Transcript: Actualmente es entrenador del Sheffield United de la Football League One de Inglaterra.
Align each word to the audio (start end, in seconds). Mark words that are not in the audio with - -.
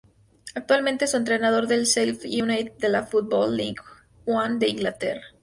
Actualmente 0.55 1.05
es 1.05 1.13
entrenador 1.13 1.67
del 1.67 1.83
Sheffield 1.85 2.25
United 2.41 2.77
de 2.79 2.89
la 2.89 3.03
Football 3.05 3.55
League 3.55 3.75
One 4.25 4.57
de 4.57 4.67
Inglaterra. 4.67 5.21